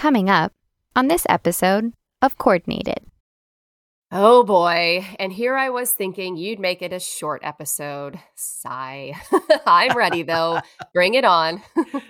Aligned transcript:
coming 0.00 0.30
up 0.30 0.52
on 0.96 1.08
this 1.08 1.26
episode 1.28 1.92
of 2.22 2.38
Coordinated. 2.38 3.04
Oh 4.10 4.42
boy. 4.42 5.06
And 5.18 5.30
here 5.30 5.58
I 5.58 5.68
was 5.68 5.92
thinking 5.92 6.38
you'd 6.38 6.58
make 6.58 6.80
it 6.80 6.90
a 6.90 6.98
short 6.98 7.42
episode. 7.44 8.18
Sigh. 8.34 9.12
I'm 9.66 9.94
ready 9.94 10.22
though. 10.22 10.62
Bring 10.94 11.12
it 11.12 11.26
on. 11.26 11.60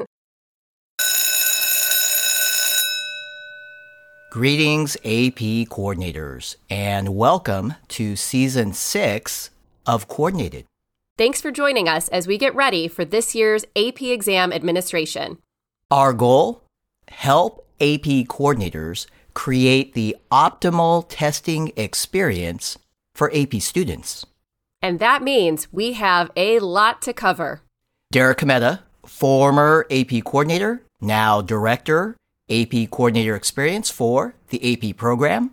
Greetings, 4.31 4.95
AP 4.99 5.67
coordinators, 5.67 6.55
and 6.71 7.17
welcome 7.17 7.75
to 7.89 8.15
season 8.15 8.73
six 8.73 9.51
of 9.85 10.07
Coordinated. 10.07 10.67
Thanks 11.19 11.41
for 11.41 11.51
joining 11.51 11.89
us 11.89 12.07
as 12.11 12.29
we 12.29 12.39
get 12.39 12.55
ready 12.55 12.87
for 12.87 13.05
this 13.05 13.35
year's 13.35 13.65
AP 13.75 14.01
exam 14.03 14.53
administration. 14.53 15.39
Our 15.91 16.13
goal 16.13 16.63
help 17.09 17.67
AP 17.81 18.27
coordinators 18.29 19.07
create 19.35 19.95
the 19.95 20.17
optimal 20.31 21.07
testing 21.09 21.73
experience 21.77 22.79
for 23.15 23.31
AP 23.35 23.55
students. 23.55 24.27
And 24.83 24.99
that 24.99 25.23
means 25.23 25.69
we 25.73 25.93
have 25.95 26.31
a 26.37 26.59
lot 26.59 27.03
to 27.03 27.13
cover. 27.13 27.63
Derek 28.13 28.39
Cometa, 28.39 28.81
former 29.07 29.87
AP 29.91 30.25
coordinator, 30.25 30.83
now 31.01 31.41
director, 31.41 32.17
AP 32.51 32.91
coordinator 32.91 33.35
experience 33.35 33.91
for 33.91 34.35
the 34.49 34.91
AP 34.91 34.97
program. 34.97 35.53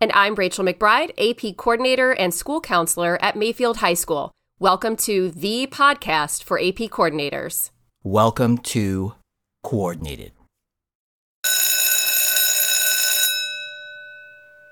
And 0.00 0.12
I'm 0.12 0.36
Rachel 0.36 0.64
McBride, 0.64 1.10
AP 1.18 1.56
coordinator 1.56 2.12
and 2.12 2.32
school 2.32 2.60
counselor 2.60 3.18
at 3.20 3.36
Mayfield 3.36 3.78
High 3.78 3.94
School. 3.94 4.30
Welcome 4.60 4.96
to 4.98 5.30
the 5.30 5.66
podcast 5.66 6.42
for 6.44 6.58
AP 6.58 6.90
coordinators. 6.90 7.70
Welcome 8.04 8.58
to 8.58 9.14
Coordinated. 9.62 10.32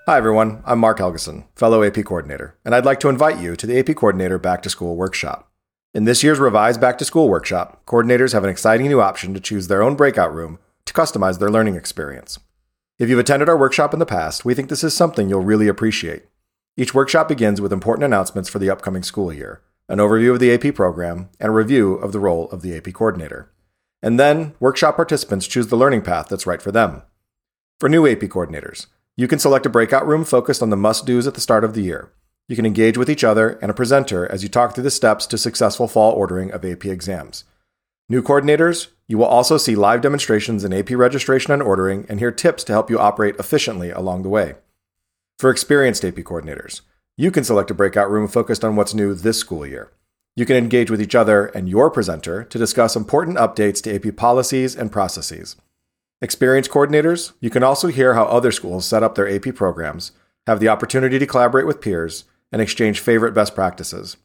Hi, 0.09 0.19
everyone. 0.19 0.63
I'm 0.65 0.79
Mark 0.79 0.99
Helgeson, 0.99 1.47
fellow 1.57 1.83
AP 1.83 2.05
coordinator, 2.05 2.57
and 2.65 2.77
I'd 2.77 2.85
like 2.85 3.01
to 3.01 3.09
invite 3.09 3.41
you 3.41 3.57
to 3.57 3.67
the 3.67 3.77
AP 3.77 3.97
Coordinator 3.97 4.39
Back 4.39 4.63
to 4.63 4.71
School 4.71 4.95
workshop. 4.95 5.51
In 5.95 6.05
this 6.05 6.23
year's 6.23 6.39
revised 6.39 6.81
Back 6.81 6.97
to 6.99 7.05
School 7.05 7.29
workshop, 7.29 7.85
coordinators 7.87 8.33
have 8.33 8.45
an 8.45 8.51
exciting 8.51 8.87
new 8.87 9.01
option 9.01 9.35
to 9.35 9.41
choose 9.41 9.67
their 9.67 9.83
own 9.83 9.97
breakout 9.97 10.33
room 10.33 10.61
to 10.85 10.93
customize 10.93 11.41
their 11.41 11.51
learning 11.51 11.75
experience. 11.75 12.39
If 13.01 13.09
you've 13.09 13.19
attended 13.19 13.49
our 13.49 13.59
workshop 13.59 13.93
in 13.93 13.99
the 13.99 14.07
past, 14.07 14.45
we 14.45 14.55
think 14.55 14.69
this 14.69 14.85
is 14.85 14.95
something 14.95 15.29
you'll 15.29 15.43
really 15.43 15.67
appreciate. 15.67 16.27
Each 16.77 16.95
workshop 16.95 17.27
begins 17.27 17.61
with 17.61 17.73
important 17.73 18.05
announcements 18.05 18.49
for 18.49 18.61
the 18.61 18.71
upcoming 18.71 19.03
school 19.03 19.33
year, 19.33 19.61
an 19.89 19.99
overview 19.99 20.31
of 20.31 20.39
the 20.39 20.55
AP 20.55 20.73
program, 20.77 21.31
and 21.41 21.49
a 21.49 21.53
review 21.53 21.95
of 21.95 22.13
the 22.13 22.21
role 22.21 22.49
of 22.51 22.63
the 22.63 22.77
AP 22.77 22.93
coordinator. 22.93 23.51
And 24.03 24.21
then, 24.21 24.55
workshop 24.61 24.97
participants 24.97 25.47
choose 25.47 25.69
the 25.69 25.77
learning 25.77 26.03
path 26.03 26.29
that's 26.29 26.47
right 26.47 26.61
for 26.61 26.71
them. 26.71 27.03
For 27.81 27.89
new 27.89 28.07
AP 28.07 28.21
coordinators, 28.21 28.87
you 29.17 29.29
can 29.29 29.39
select 29.39 29.67
a 29.67 29.71
breakout 29.71 30.07
room 30.07 30.25
focused 30.25 30.63
on 30.63 30.71
the 30.71 30.77
must 30.77 31.07
dos 31.07 31.27
at 31.27 31.35
the 31.35 31.41
start 31.41 31.65
of 31.65 31.75
the 31.75 31.83
year. 31.83 32.13
You 32.49 32.57
can 32.57 32.67
engage 32.67 32.97
with 32.97 33.11
each 33.11 33.25
other 33.25 33.59
and 33.63 33.71
a 33.71 33.75
presenter 33.75 34.31
as 34.31 34.43
you 34.43 34.49
talk 34.49 34.75
through 34.75 34.85
the 34.85 34.91
steps 34.91 35.27
to 35.27 35.39
successful 35.39 35.89
fall 35.89 36.13
ordering 36.13 36.53
of 36.53 36.65
AP 36.65 36.85
exams. 36.87 37.45
New 38.09 38.23
coordinators, 38.23 38.89
you 39.09 39.19
will 39.19 39.25
also 39.25 39.57
see 39.57 39.75
live 39.75 40.01
demonstrations 40.01 40.63
in 40.63 40.73
AP 40.73 40.91
registration 40.91 41.53
and 41.53 41.63
ordering 41.63 42.07
and 42.09 42.21
hear 42.21 42.31
tips 42.31 42.63
to 42.65 42.73
help 42.73 42.89
you 42.89 42.99
operate 42.99 43.35
efficiently 43.39 43.91
along 43.91 44.23
the 44.23 44.29
way. 44.29 44.55
For 45.39 45.51
experienced 45.51 46.05
AP 46.05 46.15
coordinators, 46.15 46.83
you 47.17 47.31
can 47.31 47.43
select 47.43 47.71
a 47.71 47.75
breakout 47.75 48.11
room 48.11 48.29
focused 48.29 48.65
on 48.65 48.77
what's 48.77 48.95
new 48.95 49.13
this 49.13 49.39
school 49.39 49.67
year. 49.67 49.91
You 50.37 50.45
can 50.45 50.57
engage 50.57 50.91
with 50.91 51.01
each 51.01 51.15
other 51.15 51.47
and 51.47 51.69
your 51.69 51.91
presenter 51.91 52.45
to 52.45 52.59
discuss 52.59 52.95
important 52.95 53.39
updates 53.39 53.83
to 53.83 53.95
AP 53.95 54.17
policies 54.17 54.77
and 54.77 54.93
processes. 54.93 55.57
Experienced 56.21 56.71
coordinators, 56.71 57.33
you 57.41 57.49
can 57.49 57.63
also 57.63 57.89
hear 57.89 58.15
how 58.15 58.25
other 58.25 58.53
schools 58.53 58.87
set 58.87 59.03
up 59.03 59.15
their 59.15 59.29
AP 59.29 59.55
programs, 59.55 60.13
have 60.47 60.61
the 60.61 60.69
opportunity 60.69 61.19
to 61.19 61.27
collaborate 61.27 61.67
with 61.67 61.81
peers, 61.81 62.25
and 62.53 62.61
exchange 62.61 63.01
favorite 63.01 63.33
best 63.33 63.55
practices. 63.55 64.19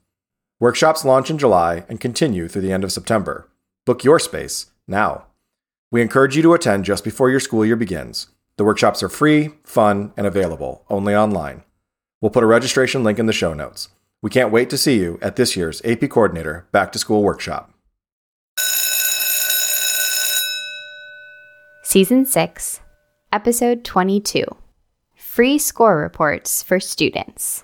Workshops 0.59 1.05
launch 1.05 1.29
in 1.29 1.37
July 1.37 1.85
and 1.89 1.99
continue 1.99 2.47
through 2.47 2.61
the 2.61 2.73
end 2.73 2.83
of 2.83 2.91
September. 2.91 3.49
Book 3.85 4.03
your 4.03 4.19
space 4.19 4.67
now. 4.87 5.27
We 5.91 6.01
encourage 6.01 6.35
you 6.35 6.43
to 6.43 6.53
attend 6.53 6.85
just 6.85 7.03
before 7.03 7.29
your 7.29 7.39
school 7.39 7.65
year 7.65 7.75
begins. 7.75 8.27
The 8.57 8.63
workshops 8.63 9.01
are 9.01 9.09
free, 9.09 9.51
fun, 9.63 10.13
and 10.15 10.27
available 10.27 10.85
only 10.89 11.15
online. 11.15 11.63
We'll 12.19 12.31
put 12.31 12.43
a 12.43 12.47
registration 12.47 13.03
link 13.03 13.17
in 13.17 13.25
the 13.25 13.33
show 13.33 13.53
notes. 13.53 13.89
We 14.23 14.29
can't 14.29 14.51
wait 14.51 14.69
to 14.69 14.77
see 14.77 14.99
you 14.99 15.17
at 15.19 15.35
this 15.35 15.57
year's 15.57 15.81
AP 15.83 16.07
Coordinator 16.11 16.67
Back 16.71 16.91
to 16.91 16.99
School 16.99 17.23
Workshop. 17.23 17.73
Season 21.83 22.25
6, 22.27 22.81
Episode 23.31 23.83
22 23.83 24.43
Free 25.15 25.57
Score 25.57 25.97
Reports 25.97 26.61
for 26.61 26.79
Students. 26.79 27.63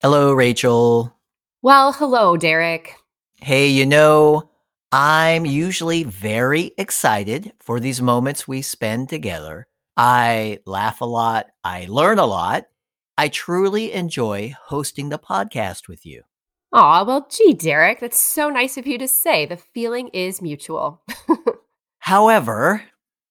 Hello, 0.00 0.32
Rachel. 0.32 1.12
Well, 1.60 1.92
hello, 1.92 2.36
Derek. 2.36 2.94
Hey, 3.40 3.66
you 3.66 3.84
know, 3.84 4.48
I'm 4.92 5.44
usually 5.44 6.04
very 6.04 6.70
excited 6.78 7.52
for 7.58 7.80
these 7.80 8.00
moments 8.00 8.46
we 8.46 8.62
spend 8.62 9.08
together. 9.08 9.66
I 9.96 10.60
laugh 10.66 11.00
a 11.00 11.04
lot, 11.04 11.46
I 11.64 11.86
learn 11.88 12.20
a 12.20 12.26
lot. 12.26 12.66
I 13.16 13.28
truly 13.28 13.92
enjoy 13.92 14.54
hosting 14.66 15.08
the 15.08 15.18
podcast 15.18 15.88
with 15.88 16.06
you. 16.06 16.22
Aw, 16.72 17.04
well, 17.04 17.26
gee, 17.30 17.52
Derek, 17.52 18.00
that's 18.00 18.18
so 18.18 18.48
nice 18.48 18.78
of 18.78 18.86
you 18.86 18.96
to 18.96 19.06
say. 19.06 19.44
The 19.44 19.58
feeling 19.58 20.08
is 20.08 20.40
mutual. 20.40 21.02
However, 21.98 22.84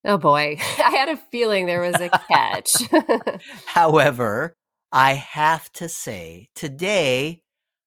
oh 0.06 0.18
boy, 0.18 0.58
I 0.78 0.92
had 0.92 1.10
a 1.10 1.18
feeling 1.18 1.66
there 1.66 1.82
was 1.82 2.00
a 2.00 2.10
catch. 2.32 2.72
however, 3.66 4.56
I 4.92 5.14
have 5.14 5.72
to 5.74 5.90
say 5.90 6.50
today 6.56 7.42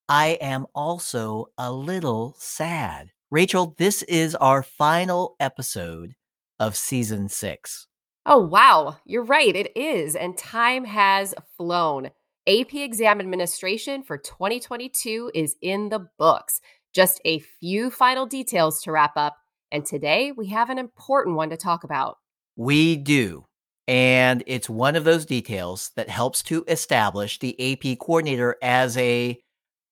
I 0.08 0.38
am 0.40 0.66
also 0.74 1.46
a 1.56 1.72
little 1.72 2.34
sad. 2.38 3.10
Rachel, 3.30 3.74
this 3.78 4.02
is 4.02 4.34
our 4.34 4.62
final 4.62 5.36
episode 5.40 6.14
of 6.60 6.76
season 6.76 7.28
six. 7.28 7.86
Oh, 8.26 8.38
wow, 8.38 8.96
you're 9.04 9.24
right, 9.24 9.54
it 9.54 9.76
is. 9.76 10.16
And 10.16 10.36
time 10.36 10.84
has 10.84 11.34
flown. 11.56 12.10
AP 12.46 12.74
exam 12.74 13.20
administration 13.20 14.02
for 14.02 14.18
2022 14.18 15.30
is 15.34 15.56
in 15.62 15.88
the 15.88 16.08
books. 16.18 16.60
Just 16.94 17.20
a 17.24 17.38
few 17.38 17.90
final 17.90 18.26
details 18.26 18.82
to 18.82 18.92
wrap 18.92 19.16
up. 19.16 19.36
And 19.72 19.84
today 19.84 20.32
we 20.32 20.48
have 20.48 20.70
an 20.70 20.78
important 20.78 21.36
one 21.36 21.50
to 21.50 21.56
talk 21.56 21.84
about. 21.84 22.18
We 22.56 22.96
do. 22.96 23.46
And 23.88 24.42
it's 24.46 24.70
one 24.70 24.96
of 24.96 25.04
those 25.04 25.26
details 25.26 25.90
that 25.96 26.08
helps 26.08 26.42
to 26.44 26.64
establish 26.68 27.38
the 27.38 27.72
AP 27.72 27.98
coordinator 27.98 28.56
as 28.62 28.96
a, 28.96 29.38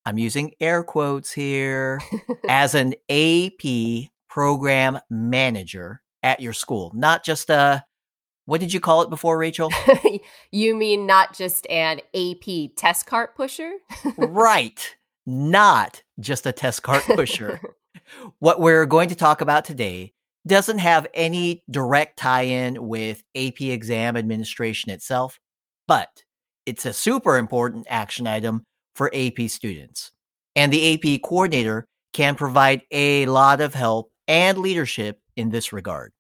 I'm 0.07 0.19
using 0.19 0.53
air 0.61 0.83
quotes 0.83 1.33
here, 1.33 2.01
as 2.49 2.75
an 2.75 2.95
AP 3.11 4.11
program 4.29 4.99
manager 5.11 6.01
at 6.23 6.41
your 6.41 6.53
school, 6.53 6.93
not 6.95 7.25
just 7.25 7.51
a, 7.51 7.85
what 8.47 8.61
did 8.61 8.73
you 8.73 8.81
call 8.81 9.03
it 9.03 9.11
before, 9.11 9.39
Rachel? 9.39 9.71
you 10.53 10.75
mean 10.75 11.07
not 11.07 11.35
just 11.35 11.67
an 11.71 12.01
AP 12.15 12.75
test 12.77 13.07
cart 13.07 13.37
pusher? 13.37 13.73
right. 14.17 14.97
Not 15.27 16.03
just 16.19 16.47
a 16.47 16.53
test 16.53 16.83
cart 16.83 17.05
pusher. 17.05 17.61
what 18.41 18.61
we're 18.61 18.87
going 18.87 19.09
to 19.09 19.15
talk 19.15 19.41
about 19.41 19.65
today 19.65 20.13
doesn't 20.47 20.79
have 20.79 21.07
any 21.15 21.63
direct 21.71 22.19
tie 22.19 22.43
in 22.43 22.89
with 22.89 23.23
AP 23.37 23.61
exam 23.61 24.17
administration 24.17 24.91
itself, 24.91 25.39
but 25.87 26.25
it's 26.67 26.85
a 26.85 26.93
super 26.93 27.39
important 27.39 27.87
action 27.89 28.27
item 28.27 28.65
for 28.97 29.11
AP 29.15 29.49
students. 29.49 30.11
And 30.57 30.73
the 30.73 30.95
AP 30.95 31.23
coordinator 31.23 31.87
can 32.13 32.35
provide 32.35 32.83
a 32.91 33.27
lot 33.27 33.61
of 33.61 33.75
help 33.75 34.11
and 34.29 34.59
leadership 34.59 35.19
in 35.37 35.51
this 35.51 35.73
regard. 35.73 36.13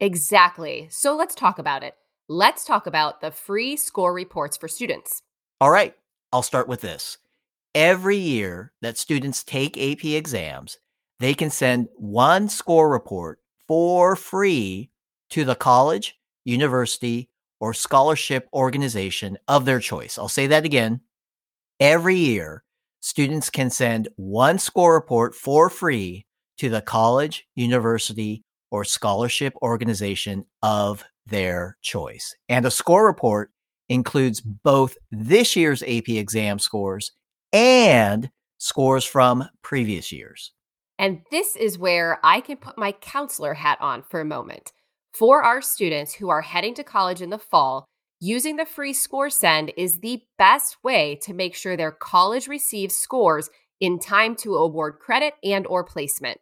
Exactly. 0.00 0.88
So 0.90 1.16
let's 1.16 1.34
talk 1.34 1.58
about 1.58 1.82
it. 1.82 1.94
Let's 2.28 2.64
talk 2.64 2.86
about 2.86 3.20
the 3.20 3.30
free 3.30 3.76
score 3.76 4.12
reports 4.12 4.56
for 4.56 4.68
students. 4.68 5.22
All 5.60 5.70
right, 5.70 5.94
I'll 6.32 6.42
start 6.42 6.68
with 6.68 6.80
this. 6.80 7.18
Every 7.74 8.16
year 8.16 8.72
that 8.82 8.98
students 8.98 9.44
take 9.44 9.78
AP 9.78 10.04
exams, 10.04 10.78
they 11.20 11.34
can 11.34 11.50
send 11.50 11.88
one 11.96 12.48
score 12.48 12.90
report 12.90 13.38
for 13.66 14.16
free 14.16 14.90
to 15.30 15.44
the 15.44 15.54
college, 15.54 16.18
university, 16.44 17.28
or 17.60 17.72
scholarship 17.72 18.48
organization 18.52 19.38
of 19.48 19.64
their 19.64 19.80
choice. 19.80 20.18
I'll 20.18 20.28
say 20.28 20.46
that 20.48 20.64
again. 20.64 21.00
Every 21.80 22.16
year, 22.16 22.64
students 23.00 23.50
can 23.50 23.70
send 23.70 24.08
one 24.16 24.58
score 24.58 24.94
report 24.94 25.34
for 25.34 25.70
free 25.70 26.26
to 26.58 26.68
the 26.68 26.80
college, 26.82 27.46
university, 27.54 28.42
or 28.76 28.84
scholarship 28.84 29.54
organization 29.62 30.44
of 30.62 31.02
their 31.24 31.78
choice. 31.80 32.36
And 32.46 32.66
a 32.66 32.70
score 32.70 33.06
report 33.06 33.50
includes 33.88 34.42
both 34.42 34.98
this 35.10 35.56
year's 35.56 35.82
AP 35.82 36.10
exam 36.10 36.58
scores 36.58 37.12
and 37.54 38.30
scores 38.58 39.06
from 39.06 39.48
previous 39.62 40.12
years. 40.12 40.52
And 40.98 41.22
this 41.30 41.56
is 41.56 41.78
where 41.78 42.20
I 42.22 42.42
can 42.42 42.58
put 42.58 42.76
my 42.76 42.92
counselor 42.92 43.54
hat 43.54 43.78
on 43.80 44.02
for 44.02 44.20
a 44.20 44.26
moment. 44.26 44.72
For 45.14 45.42
our 45.42 45.62
students 45.62 46.12
who 46.12 46.28
are 46.28 46.42
heading 46.42 46.74
to 46.74 46.84
college 46.84 47.22
in 47.22 47.30
the 47.30 47.38
fall, 47.38 47.86
using 48.20 48.56
the 48.56 48.66
free 48.66 48.92
score 48.92 49.30
send 49.30 49.72
is 49.78 50.00
the 50.00 50.20
best 50.36 50.76
way 50.84 51.18
to 51.22 51.32
make 51.32 51.54
sure 51.54 51.78
their 51.78 51.92
college 51.92 52.46
receives 52.46 52.94
scores 52.94 53.48
in 53.80 53.98
time 53.98 54.36
to 54.36 54.56
award 54.56 54.98
credit 55.00 55.32
and 55.42 55.66
or 55.66 55.82
placement. 55.82 56.38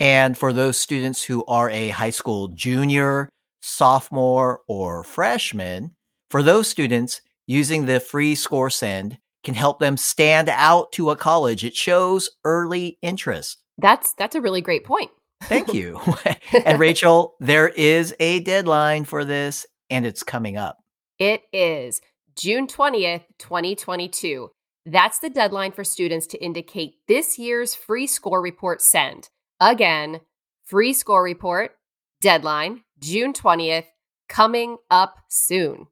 And 0.00 0.38
for 0.38 0.52
those 0.52 0.78
students 0.78 1.22
who 1.22 1.44
are 1.46 1.70
a 1.70 1.88
high 1.88 2.10
school 2.10 2.48
junior, 2.48 3.28
sophomore, 3.62 4.60
or 4.68 5.02
freshman, 5.02 5.92
for 6.30 6.42
those 6.42 6.68
students, 6.68 7.20
using 7.46 7.86
the 7.86 7.98
free 7.98 8.34
score 8.34 8.70
send 8.70 9.18
can 9.42 9.54
help 9.54 9.80
them 9.80 9.96
stand 9.96 10.48
out 10.48 10.92
to 10.92 11.10
a 11.10 11.16
college. 11.16 11.64
It 11.64 11.74
shows 11.74 12.30
early 12.44 12.98
interest. 13.02 13.58
That's 13.78 14.12
that's 14.14 14.34
a 14.34 14.40
really 14.40 14.60
great 14.60 14.84
point. 14.84 15.10
Thank 15.44 15.72
you. 15.72 16.00
and 16.64 16.78
Rachel, 16.78 17.34
there 17.40 17.68
is 17.68 18.14
a 18.20 18.40
deadline 18.40 19.04
for 19.04 19.24
this 19.24 19.66
and 19.90 20.04
it's 20.04 20.22
coming 20.22 20.56
up. 20.56 20.78
It 21.18 21.42
is 21.52 22.00
June 22.36 22.66
20th, 22.66 23.24
2022. 23.38 24.50
That's 24.86 25.18
the 25.18 25.30
deadline 25.30 25.72
for 25.72 25.84
students 25.84 26.26
to 26.28 26.42
indicate 26.42 26.94
this 27.08 27.38
year's 27.38 27.74
free 27.74 28.06
score 28.06 28.40
report 28.40 28.80
send. 28.80 29.28
Again, 29.60 30.20
free 30.64 30.92
score 30.92 31.22
report, 31.22 31.72
deadline, 32.20 32.82
June 32.98 33.32
20th, 33.32 33.86
coming 34.28 34.76
up 34.90 35.16
soon. 35.28 35.86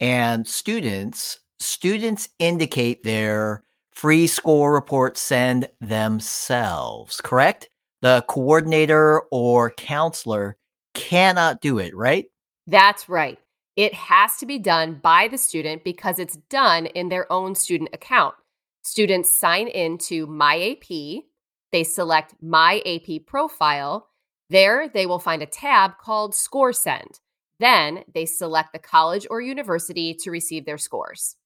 And 0.00 0.46
students, 0.46 1.40
students 1.58 2.28
indicate 2.38 3.02
their 3.04 3.62
free 3.92 4.26
score 4.26 4.72
report 4.72 5.16
send 5.16 5.68
themselves, 5.80 7.20
correct? 7.22 7.68
the 8.02 8.24
coordinator 8.28 9.22
or 9.30 9.70
counselor 9.70 10.56
cannot 10.94 11.60
do 11.60 11.78
it, 11.78 11.94
right? 11.94 12.26
That's 12.66 13.08
right. 13.08 13.38
It 13.76 13.94
has 13.94 14.36
to 14.38 14.46
be 14.46 14.58
done 14.58 15.00
by 15.02 15.28
the 15.28 15.38
student 15.38 15.84
because 15.84 16.18
it's 16.18 16.36
done 16.48 16.86
in 16.86 17.08
their 17.08 17.30
own 17.32 17.54
student 17.54 17.90
account. 17.92 18.34
Students 18.82 19.30
sign 19.30 19.68
into 19.68 20.26
My 20.26 20.76
AP, 20.78 21.24
they 21.76 21.84
select 21.84 22.34
My 22.40 22.80
AP 22.86 23.26
profile. 23.26 24.08
There, 24.48 24.88
they 24.88 25.04
will 25.04 25.18
find 25.18 25.42
a 25.42 25.46
tab 25.46 25.98
called 25.98 26.34
Score 26.34 26.72
Send. 26.72 27.20
Then 27.60 28.02
they 28.14 28.24
select 28.24 28.72
the 28.72 28.78
college 28.78 29.26
or 29.28 29.42
university 29.42 30.14
to 30.22 30.30
receive 30.30 30.64
their 30.64 30.78
scores. 30.78 31.36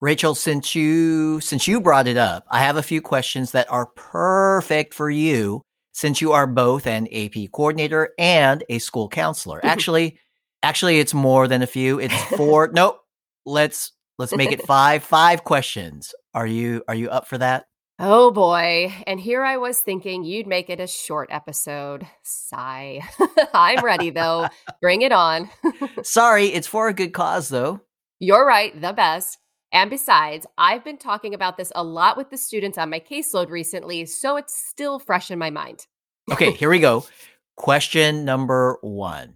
Rachel, 0.00 0.36
since 0.36 0.76
you 0.76 1.40
since 1.40 1.66
you 1.66 1.80
brought 1.80 2.06
it 2.06 2.16
up, 2.16 2.44
I 2.52 2.60
have 2.60 2.76
a 2.76 2.84
few 2.84 3.02
questions 3.02 3.50
that 3.50 3.68
are 3.68 3.86
perfect 3.96 4.94
for 4.94 5.10
you 5.10 5.62
since 5.90 6.20
you 6.20 6.30
are 6.30 6.46
both 6.46 6.86
an 6.86 7.08
AP 7.12 7.50
coordinator 7.52 8.10
and 8.16 8.62
a 8.68 8.78
school 8.78 9.08
counselor. 9.08 9.60
Actually, 9.64 10.20
actually 10.62 11.00
it's 11.00 11.14
more 11.14 11.48
than 11.48 11.62
a 11.62 11.66
few. 11.66 11.98
It's 11.98 12.14
four. 12.36 12.70
nope. 12.72 13.00
Let's 13.44 13.90
let's 14.18 14.36
make 14.36 14.52
it 14.52 14.62
five. 14.62 15.02
Five 15.02 15.42
questions. 15.42 16.14
Are 16.32 16.46
you 16.46 16.84
are 16.86 16.94
you 16.94 17.10
up 17.10 17.26
for 17.26 17.38
that? 17.38 17.64
Oh 18.02 18.30
boy. 18.30 18.94
And 19.06 19.20
here 19.20 19.44
I 19.44 19.58
was 19.58 19.78
thinking 19.78 20.24
you'd 20.24 20.46
make 20.46 20.70
it 20.70 20.80
a 20.80 20.86
short 20.86 21.28
episode. 21.30 22.06
Sigh. 22.22 23.02
I'm 23.54 23.84
ready 23.84 24.08
though. 24.08 24.48
Bring 24.80 25.02
it 25.02 25.12
on. 25.12 25.50
Sorry, 26.02 26.46
it's 26.46 26.66
for 26.66 26.88
a 26.88 26.94
good 26.94 27.12
cause 27.12 27.50
though. 27.50 27.82
You're 28.18 28.46
right, 28.46 28.78
the 28.80 28.94
best. 28.94 29.36
And 29.70 29.90
besides, 29.90 30.46
I've 30.56 30.82
been 30.82 30.96
talking 30.96 31.34
about 31.34 31.58
this 31.58 31.72
a 31.74 31.84
lot 31.84 32.16
with 32.16 32.30
the 32.30 32.38
students 32.38 32.78
on 32.78 32.88
my 32.88 33.00
caseload 33.00 33.50
recently, 33.50 34.06
so 34.06 34.38
it's 34.38 34.54
still 34.54 34.98
fresh 34.98 35.30
in 35.30 35.38
my 35.38 35.50
mind. 35.50 35.86
okay, 36.32 36.52
here 36.52 36.70
we 36.70 36.78
go. 36.78 37.04
Question 37.56 38.24
number 38.24 38.78
one 38.80 39.34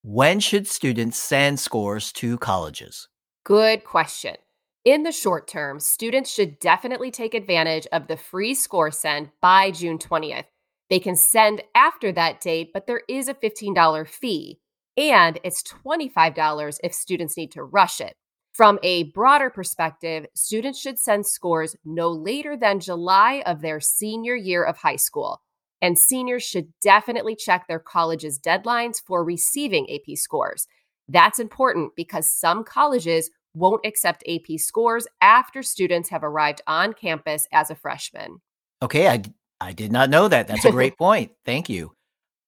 When 0.00 0.40
should 0.40 0.66
students 0.66 1.18
send 1.18 1.60
scores 1.60 2.10
to 2.12 2.38
colleges? 2.38 3.08
Good 3.44 3.84
question. 3.84 4.36
In 4.84 5.04
the 5.04 5.12
short 5.12 5.46
term, 5.46 5.78
students 5.78 6.28
should 6.28 6.58
definitely 6.58 7.12
take 7.12 7.34
advantage 7.34 7.86
of 7.92 8.08
the 8.08 8.16
free 8.16 8.52
score 8.52 8.90
send 8.90 9.30
by 9.40 9.70
June 9.70 9.96
20th. 9.96 10.46
They 10.90 10.98
can 10.98 11.14
send 11.14 11.62
after 11.72 12.10
that 12.10 12.40
date, 12.40 12.70
but 12.74 12.88
there 12.88 13.02
is 13.08 13.28
a 13.28 13.34
$15 13.34 14.08
fee, 14.08 14.58
and 14.96 15.38
it's 15.44 15.62
$25 15.62 16.78
if 16.82 16.92
students 16.92 17.36
need 17.36 17.52
to 17.52 17.62
rush 17.62 18.00
it. 18.00 18.16
From 18.52 18.80
a 18.82 19.04
broader 19.04 19.50
perspective, 19.50 20.26
students 20.34 20.80
should 20.80 20.98
send 20.98 21.26
scores 21.26 21.76
no 21.84 22.10
later 22.10 22.56
than 22.56 22.80
July 22.80 23.44
of 23.46 23.62
their 23.62 23.78
senior 23.78 24.34
year 24.34 24.64
of 24.64 24.78
high 24.78 24.96
school. 24.96 25.42
And 25.80 25.96
seniors 25.96 26.42
should 26.42 26.72
definitely 26.82 27.36
check 27.36 27.68
their 27.68 27.78
college's 27.78 28.38
deadlines 28.38 28.96
for 29.00 29.24
receiving 29.24 29.88
AP 29.88 30.16
scores. 30.16 30.66
That's 31.08 31.38
important 31.38 31.92
because 31.96 32.28
some 32.28 32.64
colleges 32.64 33.30
won't 33.54 33.86
accept 33.86 34.24
AP 34.28 34.58
scores 34.58 35.06
after 35.20 35.62
students 35.62 36.08
have 36.10 36.24
arrived 36.24 36.62
on 36.66 36.92
campus 36.92 37.46
as 37.52 37.70
a 37.70 37.74
freshman. 37.74 38.40
Okay, 38.80 39.08
I, 39.08 39.22
I 39.60 39.72
did 39.72 39.92
not 39.92 40.10
know 40.10 40.28
that. 40.28 40.48
That's 40.48 40.64
a 40.64 40.70
great 40.72 40.96
point. 40.96 41.32
Thank 41.44 41.68
you. 41.68 41.92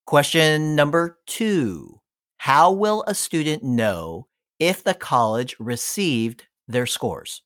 Question 0.06 0.74
number 0.74 1.18
two 1.26 2.00
How 2.38 2.72
will 2.72 3.04
a 3.06 3.14
student 3.14 3.62
know 3.62 4.26
if 4.58 4.84
the 4.84 4.94
college 4.94 5.56
received 5.58 6.46
their 6.68 6.86
scores? 6.86 7.42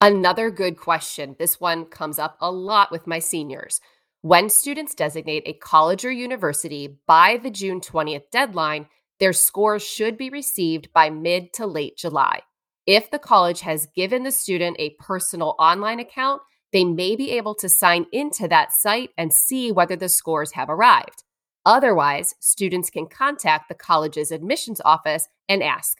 Another 0.00 0.50
good 0.50 0.76
question. 0.76 1.36
This 1.38 1.60
one 1.60 1.84
comes 1.84 2.18
up 2.18 2.36
a 2.40 2.50
lot 2.50 2.90
with 2.90 3.06
my 3.06 3.20
seniors. 3.20 3.80
When 4.20 4.50
students 4.50 4.94
designate 4.94 5.44
a 5.46 5.52
college 5.52 6.04
or 6.04 6.10
university 6.10 6.98
by 7.06 7.38
the 7.42 7.50
June 7.50 7.80
20th 7.80 8.30
deadline, 8.30 8.88
their 9.20 9.32
scores 9.32 9.82
should 9.82 10.16
be 10.16 10.30
received 10.30 10.92
by 10.92 11.10
mid 11.10 11.52
to 11.54 11.66
late 11.66 11.96
July. 11.96 12.42
If 12.86 13.10
the 13.10 13.18
college 13.18 13.60
has 13.60 13.86
given 13.94 14.24
the 14.24 14.32
student 14.32 14.76
a 14.78 14.96
personal 14.98 15.54
online 15.58 16.00
account, 16.00 16.42
they 16.72 16.84
may 16.84 17.14
be 17.14 17.30
able 17.32 17.54
to 17.56 17.68
sign 17.68 18.06
into 18.12 18.48
that 18.48 18.72
site 18.72 19.10
and 19.16 19.32
see 19.32 19.70
whether 19.70 19.94
the 19.94 20.08
scores 20.08 20.52
have 20.52 20.68
arrived. 20.68 21.22
Otherwise, 21.64 22.34
students 22.40 22.90
can 22.90 23.06
contact 23.06 23.68
the 23.68 23.74
college's 23.74 24.32
admissions 24.32 24.80
office 24.84 25.28
and 25.48 25.62
ask, 25.62 25.98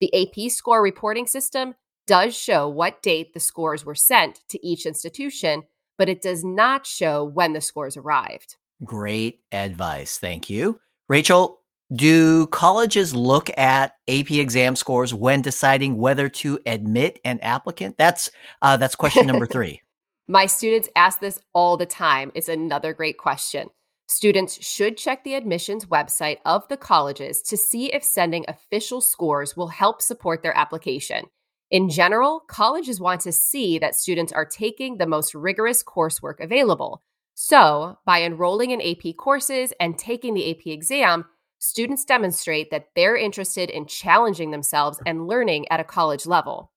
the 0.00 0.12
AP 0.12 0.50
score 0.50 0.82
reporting 0.82 1.26
system 1.26 1.74
does 2.06 2.36
show 2.36 2.68
what 2.68 3.02
date 3.02 3.32
the 3.32 3.40
scores 3.40 3.84
were 3.84 3.94
sent 3.94 4.40
to 4.48 4.66
each 4.66 4.86
institution, 4.86 5.62
but 5.96 6.08
it 6.08 6.20
does 6.20 6.44
not 6.44 6.84
show 6.84 7.24
when 7.24 7.52
the 7.52 7.60
scores 7.60 7.96
arrived. 7.96 8.56
Great 8.82 9.40
advice. 9.52 10.18
Thank 10.18 10.50
you. 10.50 10.80
Rachel, 11.08 11.60
do 11.92 12.46
colleges 12.48 13.14
look 13.14 13.50
at 13.58 13.96
AP 14.08 14.30
exam 14.32 14.76
scores 14.76 15.12
when 15.12 15.42
deciding 15.42 15.98
whether 15.98 16.28
to 16.28 16.58
admit 16.66 17.20
an 17.24 17.40
applicant? 17.40 17.96
That's 17.98 18.30
uh, 18.62 18.76
that's 18.76 18.94
question 18.94 19.26
number 19.26 19.46
three. 19.52 19.82
My 20.26 20.46
students 20.46 20.88
ask 20.96 21.20
this 21.20 21.38
all 21.52 21.76
the 21.76 21.86
time. 21.86 22.32
It's 22.34 22.48
another 22.48 22.94
great 22.94 23.18
question. 23.18 23.68
Students 24.06 24.62
should 24.64 24.96
check 24.96 25.24
the 25.24 25.34
admissions 25.34 25.86
website 25.86 26.38
of 26.44 26.66
the 26.68 26.76
colleges 26.76 27.42
to 27.42 27.56
see 27.56 27.92
if 27.92 28.04
sending 28.04 28.44
official 28.48 29.00
scores 29.00 29.56
will 29.56 29.68
help 29.68 30.00
support 30.00 30.42
their 30.42 30.56
application. 30.56 31.24
In 31.70 31.88
general, 31.88 32.40
colleges 32.46 33.00
want 33.00 33.22
to 33.22 33.32
see 33.32 33.78
that 33.78 33.94
students 33.94 34.32
are 34.32 34.44
taking 34.44 34.96
the 34.96 35.06
most 35.06 35.34
rigorous 35.34 35.82
coursework 35.82 36.38
available. 36.40 37.02
So, 37.34 37.98
by 38.06 38.22
enrolling 38.22 38.70
in 38.70 38.80
AP 38.80 39.16
courses 39.16 39.72
and 39.80 39.98
taking 39.98 40.34
the 40.34 40.50
AP 40.50 40.66
exam, 40.66 41.24
students 41.64 42.04
demonstrate 42.04 42.70
that 42.70 42.88
they're 42.94 43.16
interested 43.16 43.70
in 43.70 43.86
challenging 43.86 44.50
themselves 44.50 45.00
and 45.06 45.26
learning 45.26 45.66
at 45.70 45.80
a 45.80 45.84
college 45.84 46.26
level. 46.26 46.70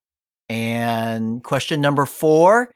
And 0.50 1.44
question 1.44 1.82
number 1.82 2.06
four 2.06 2.72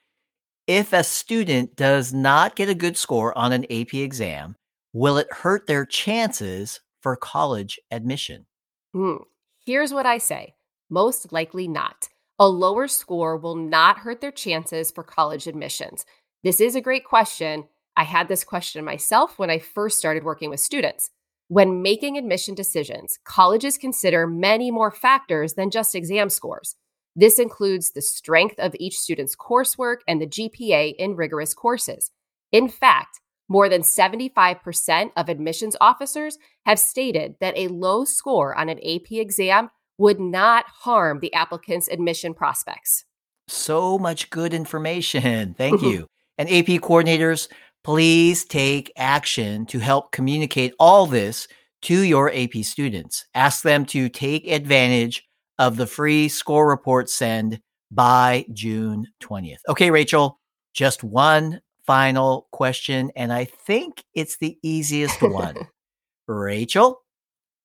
if 0.67 0.93
a 0.93 1.03
student 1.03 1.75
does 1.75 2.13
not 2.13 2.55
get 2.55 2.69
a 2.69 2.75
good 2.75 2.95
score 2.95 3.35
on 3.37 3.51
an 3.51 3.65
AP 3.65 3.93
exam, 3.95 4.55
will 4.93 5.17
it 5.17 5.31
hurt 5.31 5.67
their 5.67 5.85
chances 5.85 6.81
for 7.01 7.15
college 7.15 7.79
admission? 7.89 8.45
Hmm. 8.93 9.17
Here's 9.65 9.93
what 9.93 10.05
I 10.05 10.17
say 10.17 10.55
most 10.89 11.31
likely 11.31 11.67
not. 11.67 12.09
A 12.39 12.47
lower 12.47 12.87
score 12.87 13.37
will 13.37 13.55
not 13.55 13.99
hurt 13.99 14.19
their 14.19 14.31
chances 14.31 14.91
for 14.91 15.03
college 15.03 15.47
admissions. 15.47 16.05
This 16.43 16.59
is 16.59 16.75
a 16.75 16.81
great 16.81 17.05
question. 17.05 17.65
I 17.95 18.03
had 18.03 18.27
this 18.27 18.43
question 18.43 18.83
myself 18.83 19.39
when 19.39 19.49
I 19.49 19.59
first 19.59 19.97
started 19.97 20.23
working 20.23 20.49
with 20.49 20.59
students. 20.59 21.09
When 21.51 21.81
making 21.81 22.17
admission 22.17 22.55
decisions, 22.55 23.19
colleges 23.25 23.77
consider 23.77 24.25
many 24.25 24.71
more 24.71 24.89
factors 24.89 25.55
than 25.55 25.69
just 25.69 25.95
exam 25.95 26.29
scores. 26.29 26.77
This 27.13 27.39
includes 27.39 27.91
the 27.91 28.01
strength 28.01 28.55
of 28.57 28.73
each 28.79 28.97
student's 28.97 29.35
coursework 29.35 29.97
and 30.07 30.21
the 30.21 30.27
GPA 30.27 30.95
in 30.95 31.17
rigorous 31.17 31.53
courses. 31.53 32.09
In 32.53 32.69
fact, 32.69 33.19
more 33.49 33.67
than 33.67 33.81
75% 33.81 35.11
of 35.17 35.27
admissions 35.27 35.75
officers 35.81 36.37
have 36.65 36.79
stated 36.79 37.35
that 37.41 37.57
a 37.57 37.67
low 37.67 38.05
score 38.05 38.57
on 38.57 38.69
an 38.69 38.79
AP 38.79 39.11
exam 39.11 39.71
would 39.97 40.21
not 40.21 40.63
harm 40.69 41.19
the 41.19 41.33
applicant's 41.33 41.89
admission 41.89 42.33
prospects. 42.33 43.03
So 43.49 43.99
much 43.99 44.29
good 44.29 44.53
information. 44.53 45.53
Thank 45.55 45.81
you. 45.81 46.07
And 46.37 46.47
AP 46.47 46.79
coordinators, 46.81 47.49
please 47.83 48.45
take 48.45 48.91
action 48.95 49.65
to 49.67 49.79
help 49.79 50.11
communicate 50.11 50.73
all 50.79 51.05
this 51.05 51.47
to 51.83 52.01
your 52.01 52.31
AP 52.33 52.63
students. 52.63 53.25
Ask 53.33 53.63
them 53.63 53.85
to 53.87 54.09
take 54.09 54.47
advantage 54.47 55.27
of 55.57 55.77
the 55.77 55.87
free 55.87 56.27
score 56.27 56.67
report 56.67 57.09
send 57.09 57.59
by 57.91 58.45
June 58.53 59.07
20th. 59.21 59.59
Okay, 59.69 59.91
Rachel, 59.91 60.39
just 60.73 61.03
one 61.03 61.61
final 61.85 62.47
question, 62.51 63.11
and 63.15 63.33
I 63.33 63.45
think 63.45 64.03
it's 64.13 64.37
the 64.37 64.57
easiest 64.63 65.21
one. 65.21 65.55
Rachel, 66.27 67.01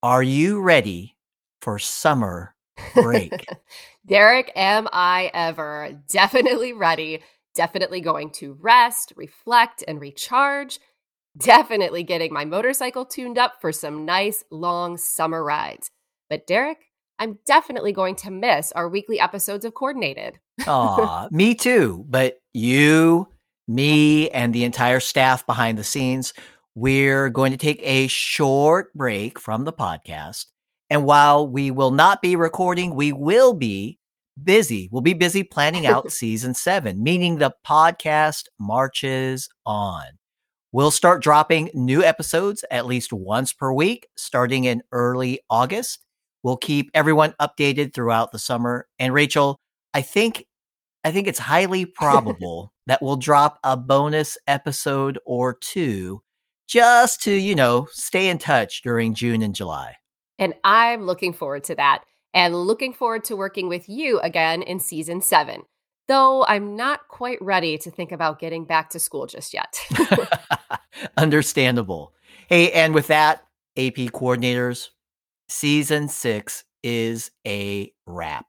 are 0.03 0.23
you 0.23 0.61
ready 0.61 1.15
for 1.61 1.79
summer 1.79 2.55
break? 2.93 3.47
Derek, 4.05 4.51
am 4.55 4.87
I 4.91 5.31
ever? 5.33 5.99
Definitely 6.09 6.73
ready. 6.73 7.21
Definitely 7.57 8.01
going 8.01 8.29
to 8.33 8.55
rest, 8.61 9.13
reflect, 9.15 9.83
and 9.87 9.99
recharge. 9.99 10.79
Definitely 11.35 12.03
getting 12.03 12.31
my 12.31 12.45
motorcycle 12.45 13.03
tuned 13.03 13.39
up 13.39 13.55
for 13.59 13.71
some 13.71 14.05
nice 14.05 14.43
long 14.51 14.95
summer 14.95 15.43
rides. 15.43 15.89
But 16.29 16.45
Derek, 16.45 16.77
I'm 17.17 17.39
definitely 17.47 17.93
going 17.93 18.15
to 18.17 18.29
miss 18.29 18.71
our 18.73 18.87
weekly 18.87 19.19
episodes 19.19 19.65
of 19.65 19.73
Coordinated. 19.73 20.37
Aw, 20.67 21.29
me 21.31 21.55
too. 21.55 22.05
But 22.07 22.37
you, 22.53 23.27
me, 23.67 24.29
and 24.29 24.53
the 24.53 24.63
entire 24.63 24.99
staff 24.99 25.43
behind 25.47 25.79
the 25.79 25.83
scenes, 25.83 26.35
we're 26.75 27.31
going 27.31 27.53
to 27.53 27.57
take 27.57 27.79
a 27.81 28.05
short 28.05 28.93
break 28.93 29.39
from 29.39 29.63
the 29.63 29.73
podcast. 29.73 30.45
And 30.91 31.05
while 31.05 31.47
we 31.47 31.71
will 31.71 31.89
not 31.89 32.21
be 32.21 32.35
recording, 32.35 32.93
we 32.93 33.13
will 33.13 33.55
be 33.55 33.97
busy. 34.43 34.89
We'll 34.91 35.01
be 35.01 35.13
busy 35.13 35.43
planning 35.43 35.85
out 35.85 36.11
season 36.11 36.53
seven, 36.53 37.03
meaning 37.03 37.37
the 37.37 37.53
podcast 37.65 38.45
marches 38.59 39.49
on. 39.65 40.05
We'll 40.71 40.91
start 40.91 41.23
dropping 41.23 41.71
new 41.73 42.03
episodes 42.03 42.63
at 42.69 42.85
least 42.85 43.13
once 43.13 43.53
per 43.53 43.71
week 43.71 44.07
starting 44.17 44.65
in 44.65 44.83
early 44.91 45.39
August. 45.49 46.03
We'll 46.43 46.57
keep 46.57 46.91
everyone 46.93 47.33
updated 47.41 47.93
throughout 47.93 48.31
the 48.31 48.39
summer. 48.39 48.87
And 48.99 49.13
Rachel, 49.13 49.59
I 49.93 50.01
think 50.01 50.45
I 51.03 51.11
think 51.11 51.27
it's 51.27 51.39
highly 51.39 51.85
probable 51.95 52.73
that 52.85 53.01
we'll 53.01 53.15
drop 53.17 53.59
a 53.63 53.77
bonus 53.77 54.37
episode 54.45 55.19
or 55.25 55.55
two 55.55 56.21
just 56.67 57.21
to, 57.23 57.31
you 57.31 57.55
know, 57.55 57.87
stay 57.91 58.27
in 58.27 58.37
touch 58.37 58.81
during 58.81 59.13
June 59.13 59.41
and 59.41 59.55
July. 59.55 59.95
And 60.37 60.53
I'm 60.63 61.05
looking 61.05 61.33
forward 61.33 61.63
to 61.65 61.75
that 61.75 62.03
and 62.37 62.53
looking 62.53 62.93
forward 62.93 63.23
to 63.23 63.35
working 63.35 63.67
with 63.67 63.89
you 63.89 64.19
again 64.19 64.61
in 64.61 64.79
season 64.79 65.21
seven. 65.21 65.63
Though 66.07 66.45
I'm 66.45 66.75
not 66.75 67.07
quite 67.07 67.41
ready 67.41 67.79
to 67.79 67.89
think 67.89 68.11
about 68.11 68.37
getting 68.37 68.63
back 68.63 68.91
to 68.91 68.99
school 68.99 69.25
just 69.25 69.55
yet. 69.55 69.81
Understandable. 71.17 72.13
Hey, 72.47 72.71
and 72.73 72.93
with 72.93 73.07
that, 73.07 73.39
AP 73.75 73.95
coordinators, 74.13 74.89
season 75.49 76.09
six 76.09 76.63
is 76.83 77.31
a 77.45 77.91
wrap. 78.05 78.45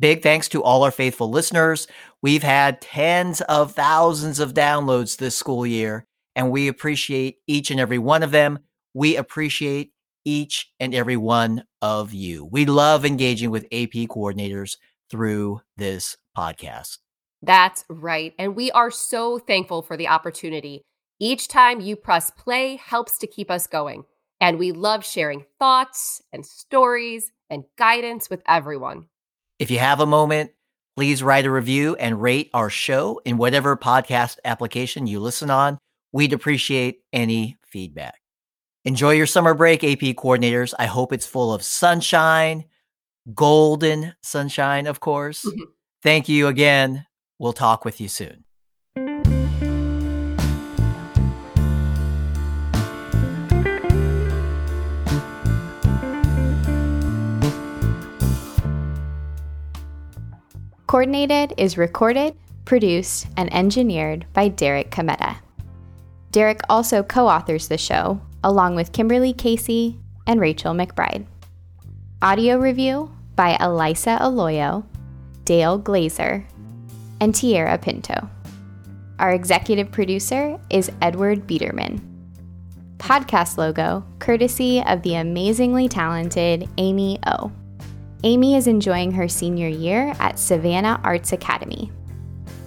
Big 0.00 0.22
thanks 0.22 0.48
to 0.48 0.62
all 0.62 0.82
our 0.82 0.90
faithful 0.90 1.28
listeners. 1.28 1.86
We've 2.22 2.42
had 2.42 2.80
tens 2.80 3.42
of 3.42 3.72
thousands 3.72 4.40
of 4.40 4.54
downloads 4.54 5.18
this 5.18 5.36
school 5.36 5.66
year, 5.66 6.06
and 6.34 6.50
we 6.50 6.66
appreciate 6.66 7.36
each 7.46 7.70
and 7.70 7.78
every 7.78 7.98
one 7.98 8.22
of 8.22 8.30
them. 8.30 8.60
We 8.94 9.16
appreciate 9.16 9.92
each 10.28 10.70
and 10.78 10.94
every 10.94 11.16
one 11.16 11.64
of 11.80 12.12
you. 12.12 12.44
We 12.44 12.66
love 12.66 13.06
engaging 13.06 13.50
with 13.50 13.64
AP 13.72 14.08
coordinators 14.10 14.76
through 15.10 15.62
this 15.78 16.18
podcast. 16.36 16.98
That's 17.40 17.84
right. 17.88 18.34
And 18.38 18.54
we 18.54 18.70
are 18.72 18.90
so 18.90 19.38
thankful 19.38 19.80
for 19.80 19.96
the 19.96 20.08
opportunity. 20.08 20.82
Each 21.18 21.48
time 21.48 21.80
you 21.80 21.96
press 21.96 22.30
play 22.30 22.76
helps 22.76 23.16
to 23.18 23.26
keep 23.26 23.50
us 23.50 23.66
going. 23.66 24.04
And 24.38 24.58
we 24.58 24.70
love 24.70 25.04
sharing 25.04 25.46
thoughts 25.58 26.22
and 26.30 26.44
stories 26.44 27.32
and 27.48 27.64
guidance 27.76 28.28
with 28.28 28.42
everyone. 28.46 29.06
If 29.58 29.70
you 29.70 29.78
have 29.78 30.00
a 30.00 30.06
moment, 30.06 30.50
please 30.94 31.22
write 31.22 31.46
a 31.46 31.50
review 31.50 31.96
and 31.96 32.20
rate 32.20 32.50
our 32.52 32.68
show 32.68 33.20
in 33.24 33.38
whatever 33.38 33.76
podcast 33.76 34.36
application 34.44 35.06
you 35.06 35.20
listen 35.20 35.48
on. 35.48 35.78
We'd 36.12 36.34
appreciate 36.34 37.00
any 37.12 37.56
feedback. 37.66 38.20
Enjoy 38.84 39.10
your 39.10 39.26
summer 39.26 39.54
break, 39.54 39.82
AP 39.82 40.14
coordinators. 40.14 40.72
I 40.78 40.86
hope 40.86 41.12
it's 41.12 41.26
full 41.26 41.52
of 41.52 41.62
sunshine, 41.62 42.64
golden 43.34 44.14
sunshine, 44.22 44.86
of 44.86 45.00
course. 45.00 45.44
Mhm. 45.44 45.66
Thank 46.02 46.28
you 46.28 46.46
again. 46.46 47.06
We'll 47.38 47.52
talk 47.52 47.84
with 47.84 48.00
you 48.00 48.08
soon. 48.08 48.44
Coordinated 60.86 61.52
is 61.58 61.76
recorded, 61.76 62.34
produced, 62.64 63.26
and 63.36 63.52
engineered 63.52 64.24
by 64.32 64.48
Derek 64.48 64.90
Cometa. 64.90 65.36
Derek 66.32 66.60
also 66.70 67.02
co 67.02 67.28
authors 67.28 67.68
the 67.68 67.76
show, 67.76 68.20
along 68.44 68.76
with 68.76 68.92
Kimberly 68.92 69.32
Casey 69.32 69.98
and 70.26 70.40
Rachel 70.40 70.74
McBride. 70.74 71.26
Audio 72.22 72.58
review 72.58 73.10
by 73.36 73.56
Elisa 73.60 74.18
Aloyo, 74.20 74.84
Dale 75.44 75.78
Glazer, 75.80 76.44
and 77.20 77.34
Tierra 77.34 77.78
Pinto. 77.78 78.28
Our 79.18 79.32
executive 79.32 79.90
producer 79.90 80.58
is 80.70 80.92
Edward 81.02 81.46
Biederman. 81.46 82.00
Podcast 82.98 83.56
logo 83.56 84.04
courtesy 84.18 84.82
of 84.82 85.02
the 85.02 85.14
amazingly 85.14 85.88
talented 85.88 86.68
Amy 86.78 87.18
O. 87.26 87.52
Amy 88.24 88.56
is 88.56 88.66
enjoying 88.66 89.12
her 89.12 89.28
senior 89.28 89.68
year 89.68 90.12
at 90.18 90.38
Savannah 90.38 91.00
Arts 91.04 91.32
Academy. 91.32 91.92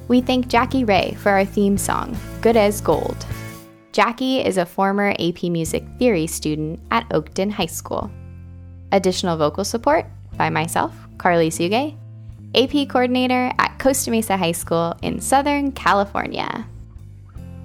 We 0.07 0.21
thank 0.21 0.47
Jackie 0.47 0.85
Ray 0.85 1.15
for 1.19 1.29
our 1.29 1.45
theme 1.45 1.77
song, 1.77 2.17
Good 2.41 2.55
as 2.55 2.79
Gold. 2.79 3.25
Jackie 3.91 4.39
is 4.39 4.57
a 4.57 4.65
former 4.65 5.13
AP 5.19 5.43
Music 5.43 5.83
Theory 5.99 6.25
student 6.25 6.79
at 6.91 7.07
Oakton 7.09 7.51
High 7.51 7.65
School. 7.65 8.09
Additional 8.93 9.35
vocal 9.35 9.65
support 9.65 10.05
by 10.37 10.49
myself, 10.49 10.95
Carly 11.17 11.49
Suge, 11.49 11.97
AP 12.55 12.87
coordinator 12.87 13.51
at 13.59 13.77
Costa 13.79 14.09
Mesa 14.09 14.37
High 14.37 14.53
School 14.53 14.95
in 15.01 15.19
Southern 15.19 15.73
California. 15.73 16.65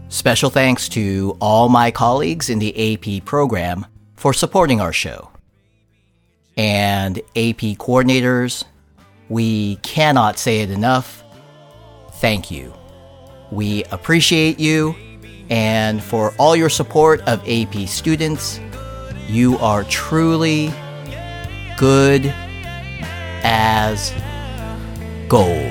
Special 0.08 0.50
thanks 0.50 0.88
to 0.90 1.36
all 1.40 1.68
my 1.68 1.92
colleagues 1.92 2.50
in 2.50 2.58
the 2.58 2.94
AP 2.94 3.24
program 3.24 3.86
for 4.16 4.32
supporting 4.32 4.80
our 4.80 4.92
show. 4.92 5.30
And 6.56 7.18
AP 7.36 7.78
coordinators, 7.78 8.64
we 9.28 9.76
cannot 9.76 10.38
say 10.38 10.62
it 10.62 10.72
enough. 10.72 11.22
Thank 12.14 12.50
you. 12.50 12.72
We 13.52 13.84
appreciate 13.84 14.58
you. 14.58 14.96
And 15.48 16.02
for 16.02 16.34
all 16.38 16.56
your 16.56 16.68
support 16.68 17.20
of 17.22 17.42
AP 17.48 17.88
students, 17.88 18.60
you 19.28 19.58
are 19.58 19.84
truly 19.84 20.72
good 21.76 22.26
as 23.42 24.12
gold. 25.28 25.65